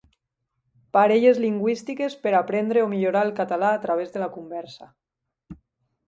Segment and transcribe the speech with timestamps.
[0.95, 4.89] Parelles lingüístiques per aprendre o millorar el català a través de la conversa.